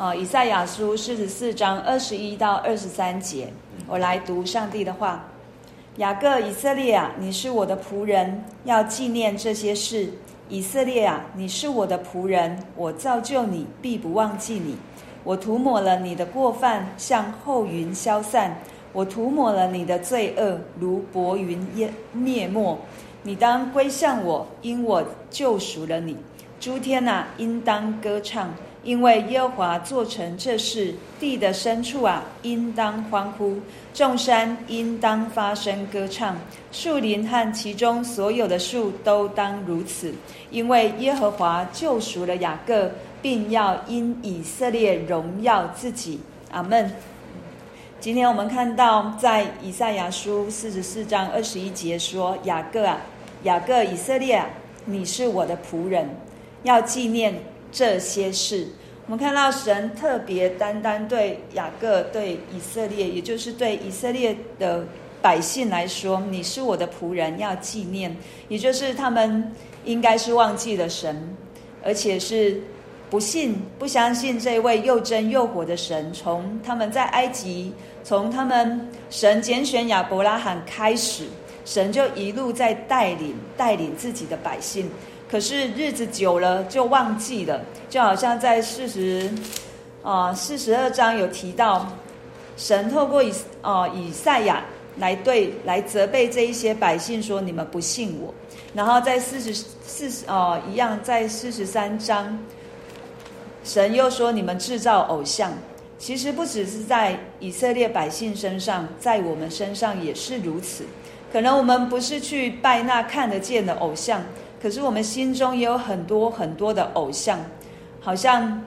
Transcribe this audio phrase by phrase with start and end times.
[0.00, 3.52] 啊，以赛亚书四十四章二十一到二十三节，
[3.86, 5.26] 我来读上帝的话：
[5.98, 10.14] 雅各以色列啊，你是我的仆人，要纪念这些事。
[10.48, 14.78] 以色列啊，你是我的仆人，我造就你，必不忘记你。
[15.22, 18.52] 我涂抹了你的过犯，像后云消散；
[18.94, 22.78] 我涂抹了你的罪恶，如薄云淹灭没。
[23.22, 26.16] 你当归向我，因我救赎了你。
[26.58, 28.54] 诸天啊，应当歌唱。
[28.82, 33.56] 因为耶和华做成这事，地的深处啊，应当欢呼；
[33.92, 36.38] 众山应当发声歌唱，
[36.72, 40.14] 树林和其中所有的树都当如此。
[40.50, 42.90] 因为耶和华救赎了雅各，
[43.20, 46.20] 并要因以色列荣耀自己。
[46.50, 46.90] 阿门。
[48.00, 52.98] 今天我们看到，在以赛亚书四十四章二十一节说：“雅各啊，
[53.42, 54.48] 雅各以色列啊，
[54.86, 56.08] 你是我的仆人，
[56.62, 57.34] 要纪念。”
[57.72, 58.66] 这些事，
[59.06, 64.84] 我们看到神特别单单对雅各、对以色列，也就是对以色列的
[65.22, 68.16] 百姓来说，你是我的仆人，要纪念，
[68.48, 69.52] 也就是他们
[69.84, 71.36] 应该是忘记了神，
[71.84, 72.60] 而且是
[73.08, 76.12] 不信、不相信这位又真又活的神。
[76.12, 81.24] 从他们在埃及，从他们神拣选亚伯拉罕开始，
[81.64, 84.90] 神就一路在带领、带领自己的百姓。
[85.30, 89.30] 可是日子久了就忘记了，就好像在四十
[90.02, 91.86] 啊四十二章有提到，
[92.56, 94.64] 神透过以啊以赛亚
[94.96, 98.34] 来对来责备这一些百姓说，你们不信我，
[98.74, 99.54] 然后在四十
[99.86, 102.36] 四十啊一样在四十三章，
[103.62, 105.52] 神又说你们制造偶像，
[105.96, 110.84] 其实不只是在以色列百姓身上，在我们身上也是如此。
[111.32, 114.22] 可能我们不是去拜那看得见的偶像。
[114.62, 117.38] 可是我们心中也有很多很多的偶像，
[118.00, 118.62] 好像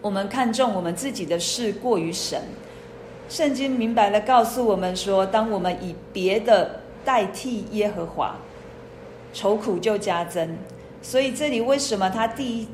[0.00, 2.40] 我们看重我们自己的事过于神。
[3.28, 8.36] 圣经明白了告诉我们说，当我们以别的代替耶和华，
[9.32, 10.56] 愁苦就加增。
[11.02, 12.68] 所以这里为什么他第一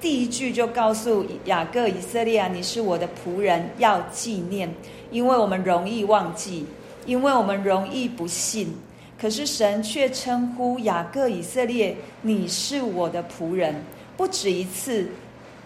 [0.00, 4.74] 第一句就告诉雅各以色列啊，你是我的仆人，要纪念，
[5.12, 6.66] 因为我们容易忘记，
[7.06, 8.76] 因为我们容易不信。
[9.20, 13.74] 可是神却称呼雅各以色列，你是我的仆人，
[14.16, 15.06] 不止一次，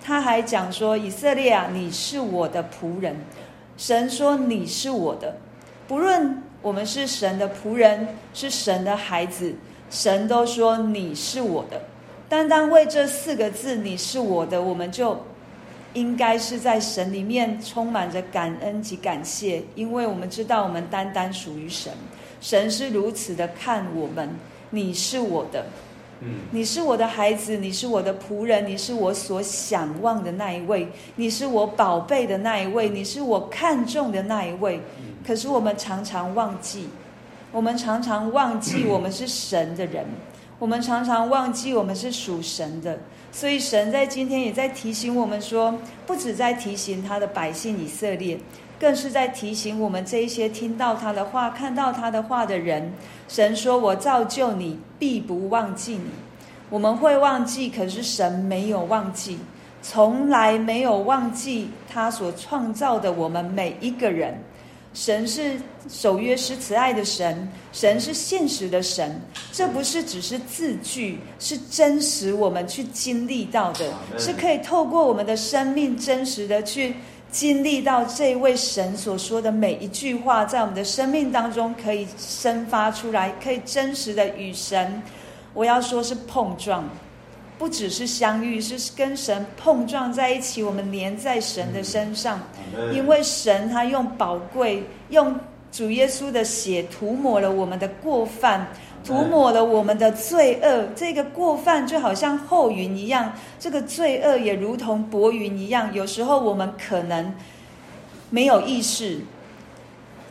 [0.03, 3.17] 他还讲说以色列啊，你是我的仆人。
[3.79, 5.39] 神说你是我的，
[5.89, 9.55] 不论我们是神的仆人，是神的孩子，
[9.91, 11.81] 神都说你是我的。
[12.29, 15.19] 单单为这四个字“你是我的”，我们就
[15.97, 21.91] 应该是在神里面充满着感恩及感谢，因为我们知道我们单单属于神。
[22.39, 24.29] 神是如此的看我们，
[24.69, 25.65] 你是我的，
[26.51, 34.79] 你是我的孩子，你是我的仆人，你是我所想望的那一位，你是我宝贝的那一位，你是我看重的那一位。
[35.27, 36.91] 可是我们常常忘记，
[37.51, 40.05] 我们常常忘记我们是神的人，
[40.59, 42.99] 我们常常忘记我们是属神的。
[43.33, 45.75] 所以神在今天也在提醒我们说，
[46.07, 48.39] 不止在提醒他的百姓以色列。
[48.79, 52.93] 更是在提醒我们这一些听到他的话、看到他的话的人。
[53.27, 56.11] 神说：“我造就你，必不忘记你。”
[56.69, 59.39] 我们会忘记，可是神没有忘记，
[59.81, 64.39] 从来没有忘记他所创造的我们每一个人。
[64.97, 69.21] 神是守约施慈爱的神，神是现实的神。
[69.53, 76.95] 这不是只是字句，是真实我们去经历到的，是可以透过我们的生命真实的去。
[77.29, 85.03] 经历到这位神所说的每一句话，在我们的生命当中可以生发出来，可以真实的与神，
[85.53, 86.89] 我要说是碰撞，
[87.59, 92.41] 不只是相遇，是跟神碰撞在一起，我们连在神的身上，
[92.93, 95.35] 因为神他用宝贵，用
[95.73, 98.67] 主耶稣的血涂抹了我们的过犯。
[99.05, 105.95] 涂抹了我们的罪恶，这个过犯就好像厚云一样，这个罪恶也如同薄云一样。
[105.95, 107.33] 有时候我们可能
[108.31, 109.21] 没有意识，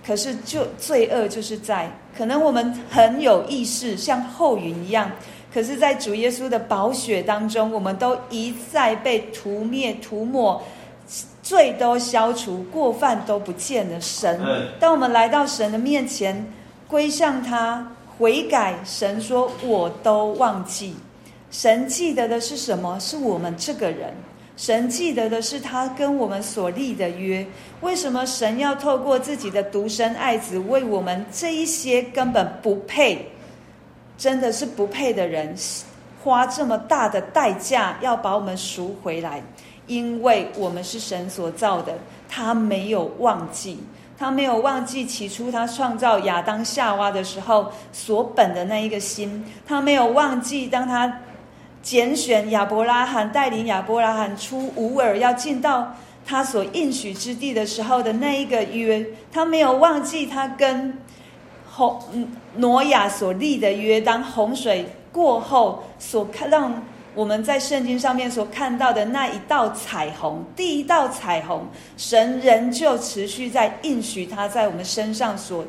[0.06, 1.86] 可是就罪恶就是在；
[2.18, 5.10] 可能我们很有意识，像厚云一样，
[5.56, 10.62] 可是，在主耶稣的宝血当中，我们都一再被涂灭、涂抹，
[11.42, 14.02] 罪都消除，过犯都不见了。
[14.02, 14.38] 神，
[14.82, 16.46] 当我们来到神的面前，
[16.90, 17.90] 归向他。
[18.18, 20.94] 悔改，神说我都忘记。
[21.52, 23.00] 神记得的是什么？
[23.00, 24.14] 是我们这个人。
[24.58, 27.46] 神记得的是他跟我们所立的约。
[27.80, 33.26] 为什么神要透过自己的独生爱子，为我们这一些根本不配，
[34.18, 35.56] 真的是不配的人，
[36.24, 39.42] 花这么大的代价要把我们赎回来？
[39.88, 41.94] 因为我们是神所造的，
[42.28, 43.80] 他没有忘记，
[44.18, 51.20] 他没有忘记起初他创造亚当夏娃的时候所本的那一个心，他没有忘记当他
[51.84, 55.94] 拣选亚伯拉罕，带领亚伯拉罕出乌尔要进到
[56.26, 60.98] 他所应许之地的时候的那一个约，他没有忘记他跟
[61.76, 62.00] 红
[62.56, 66.74] 挪亚所立的约，当洪水过后所看让。
[67.14, 75.64] 我们在圣经上面所看到的那一道彩虹，第一道彩虹，神仍旧持续在应许他在我们身上所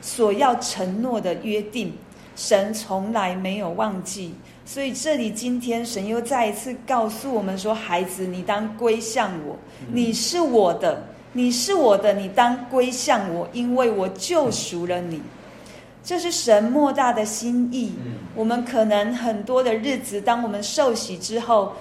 [0.00, 1.92] 所要承诺的约定，
[2.36, 4.32] 神从来没有忘记。
[4.64, 9.56] 所以这里今天神又再一次告诉我们说：“孩子，你当归向我，
[9.90, 15.20] 你是我的，你是我的，你当归向我，因为我救赎了你。”
[16.04, 17.94] 这是神莫大的心意。
[18.34, 21.72] 我们可能很多的日子，当我们受洗之后，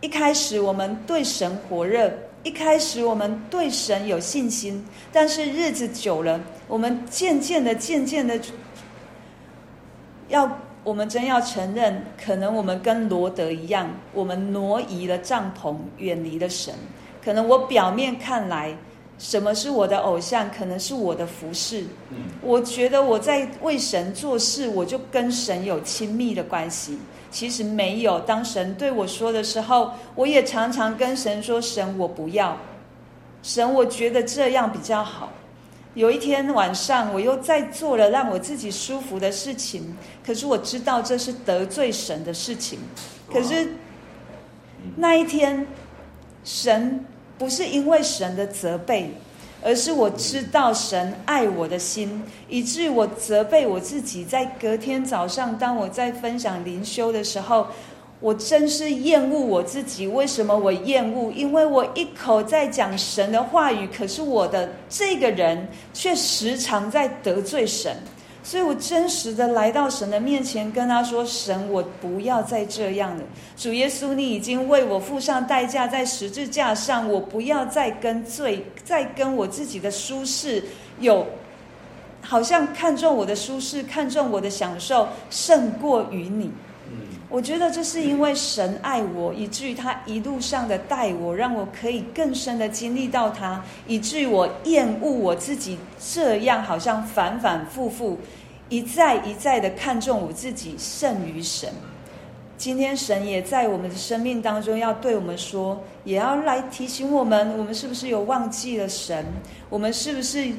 [0.00, 2.12] 一开始我们对神火热，
[2.42, 8.38] 一开始我们对神有信心，但是日子久了，我们渐渐的、渐渐的，
[10.28, 16.74] 要我们真要承认，可能我们跟罗德一样，我们挪移了帐篷，远离了神。
[17.24, 18.76] 可能我表面看来。
[19.22, 20.50] 什么是我的偶像？
[20.50, 21.84] 可能是我的服侍。
[22.40, 26.98] 我觉得我在为神做事，我就跟神有亲密的关系。
[27.30, 28.18] 其实没有。
[28.22, 32.58] 当神对我说的时候，我也常常跟神说：“神，我不要。
[33.44, 35.32] 神，我觉得这样比较好。”
[35.94, 39.96] 有一天晚上，我又在做了让我自己舒服的事情，
[40.26, 42.80] 可是我知道这是得罪神的事情。
[43.32, 43.72] 可是
[44.96, 45.64] 那一天，
[46.42, 47.06] 神。
[47.42, 49.12] 不是因为神的责备，
[49.64, 54.24] 而是我知道神爱我的心，以至于我责备我自己。
[54.24, 57.66] 在隔天早上，当我在分享灵修的时候，
[58.20, 60.06] 我真是厌恶我自己。
[60.06, 61.32] 为什么我厌恶？
[61.32, 67.96] 因为我一口在讲神的话语，可是我的这个人却时常在得罪神。
[68.44, 73.22] 所以我真实的来到神的面前，跟他说：“神，我不要再这样了。
[73.56, 80.62] 主耶稣，你已经为我付上代价，在十字架上，我不要再跟罪，再跟我自己的舒适
[80.98, 81.24] 有，
[82.20, 86.50] 好像看重我的舒适，看重我的享受，胜过于你。
[87.32, 98.18] 我觉得这是因为神爱我，以至于他一路上的带我，让我可以更深的经历到他，以至于我厌恶我自己这样，好像反反复复。”
[98.68, 101.70] 一再一再的看重我自己胜于神。
[102.56, 109.26] 今天神也在我们的生命当中要对我们说，也要来提醒我们：我们是不是有忘记了神？
[109.70, 110.50] 我们是不是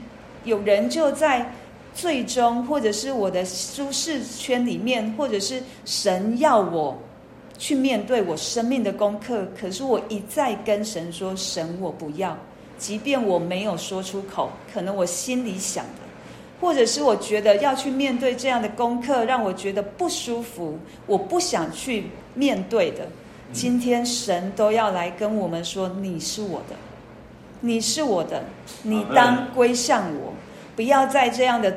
[0.44, 1.52] 有人就在
[1.94, 6.98] 最终，或者是我的舒适圈里面，或者是神要我
[7.57, 9.48] 去面对我生命的功课？
[9.60, 12.38] 可是我一再跟神说：神，我不要。
[12.78, 15.92] 即便我没有说出口，可能我心里想的。
[16.60, 23.06] 或者是我觉得要去面对这样的功课，让我觉得不舒服，我不想去面对的。
[23.51, 26.75] 今天神都要来跟我们说：“你是我的，
[27.60, 28.44] 你是我的，
[28.81, 30.34] 你当归向我，
[30.75, 31.69] 不要在这样的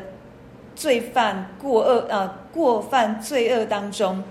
[0.77, 4.23] 罪犯过恶啊、呃、过犯罪恶当中，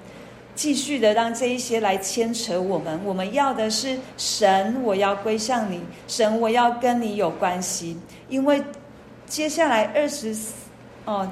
[0.56, 2.98] 继续的让这一些来牵扯我们。
[3.04, 7.98] 我们要的是神，我要归向你，神，我要跟你有关系，
[8.30, 8.64] 因为。
[9.28, 10.38] 接下来二十
[11.06, 11.28] 哦，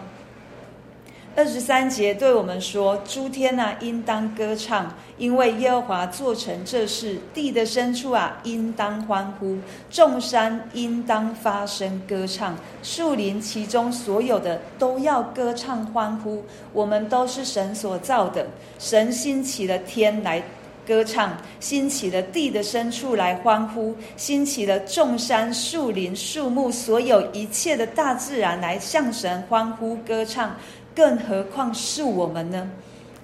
[1.36, 9.58] 二十三节对我们说：“诸天啊，应当歌唱，因为耶和华做成这事；地的深处啊，应当欢呼；
[9.90, 16.44] 众山应当发声歌唱，树林其中所有的都要歌唱欢呼。
[16.72, 18.46] 我们都是神所造的，
[18.78, 20.44] 神兴起了天来。”
[20.86, 30.54] 歌唱，兴起了地的深处来欢呼，兴起了众山、树林、树木，所有一切的大自然来向神欢呼歌唱，
[30.96, 32.70] 更何况是我们呢？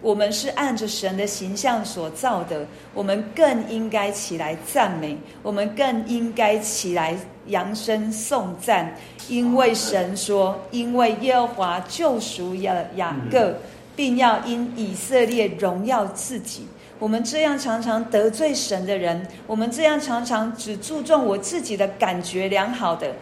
[0.02, 8.96] 我们是按着神的形象所造的，我们更应该起来赞美，我们更应该起来扬声颂赞，
[9.28, 13.58] 因为神说：“因为耶和华救赎雅雅各，
[13.94, 16.66] 并要因以色列荣耀自己。”
[16.98, 23.14] 我们这样常常得罪神的人，我们这样常常只注重我自己的感觉良好的，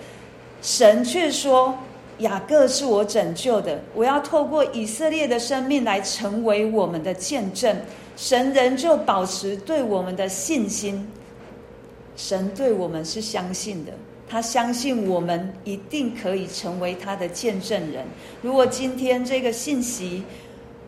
[0.61, 1.75] 神却说
[2.19, 7.75] 雅各是我拯救的，我要透过以色列的生命来成为我们的见证。
[8.15, 11.07] 神仍旧保持对我们的信心，
[12.15, 13.91] 神对我们是相信的，
[14.27, 18.05] 他相信我们一定可以成为他的见证人。
[18.41, 20.23] 如果今天这个信息，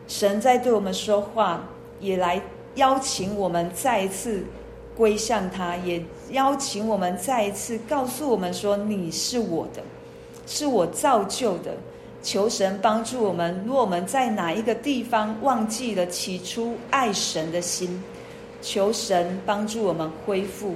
[0.08, 1.68] 神在对我们说话，
[2.00, 2.40] 也来。
[2.76, 4.44] 邀请我们再一次
[4.96, 9.82] 归向他，也邀请我们再一次告诉我们说：“你是我的，
[10.50, 11.74] 是我造就的。”
[12.22, 18.04] 求神帮助我们，若我们在哪一个地方忘记了起初爱神的心，
[18.60, 20.74] 求神帮助我们恢复。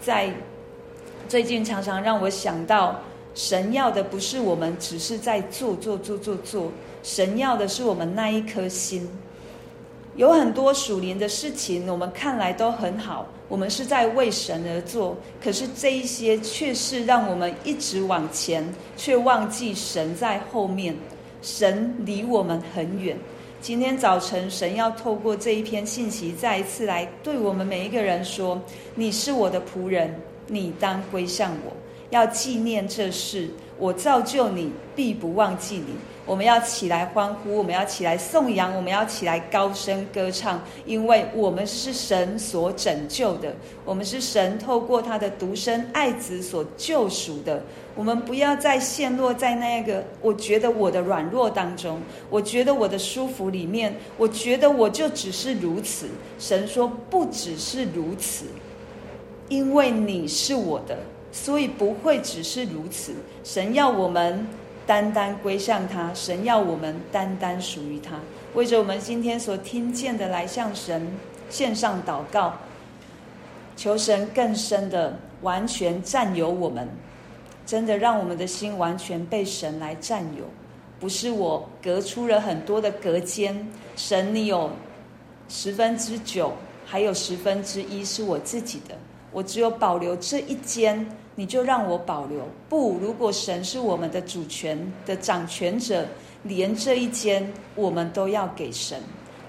[0.00, 0.32] 在
[1.28, 2.98] 最近常常让我想到，
[3.34, 9.06] 神要的不是我们只是在做做做做做，神要的是我们那一颗心。
[10.14, 15.16] 有很多属灵的事情，我们看来都很好，我们是在为神而做。
[15.42, 20.96] 可是这一些却是让我们一直往前，却忘记神在后面。
[21.42, 23.16] 神离我们很远。
[23.60, 28.60] 今天早晨，神要透过这一篇信息，再一次来对我们每一个人说
[28.96, 30.14] ：“你是我的仆人，
[30.48, 31.72] 你当归向我，
[32.10, 33.48] 要纪念这事。
[33.78, 35.94] 我造就你，必不忘记你。”
[36.26, 43.54] 我们要起来欢呼，我们要起来颂扬，我们要起来高声歌唱，因为我们是神所拯救的，
[43.84, 47.62] 我们是神透过他的独生爱子所救赎的。
[47.94, 56.08] 我们不要再陷落在那个我觉得我的软弱当中，我觉得我的舒服里面，我觉得我就只是如此。
[56.40, 58.46] 神说不只是如此，
[59.48, 60.98] 因为你是我的，
[61.32, 63.14] 所以不会只是如此。
[63.42, 64.46] 神要我们。
[64.86, 68.20] 单单归向他，神要我们单单属于他。
[68.54, 71.10] 为着我们今天所听见的，来向神
[71.50, 72.56] 献上祷告，
[73.76, 76.88] 求神更深的完全占有我们，
[77.66, 80.44] 真的让我们的心完全被神来占有。
[81.00, 84.70] 不是我隔出了很多的隔间，神你有
[85.48, 86.52] 十分之九，
[86.84, 88.94] 还有十分之一是我自己的，
[89.32, 91.06] 我只有保留这一间。
[91.38, 92.48] 你就让我保留。
[92.66, 96.06] 不，如果神是我们的主权的掌权者，
[96.44, 98.98] 连这一间我们都要给神，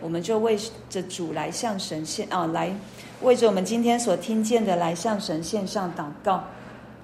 [0.02, 2.76] 我们就为着主来向神献啊，来
[3.22, 6.44] 为着我们今天所听见的来向神献上祷告。